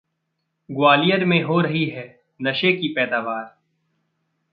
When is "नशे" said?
2.41-2.73